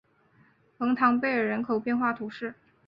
[0.79, 2.55] 蒙唐贝尔人口变化图示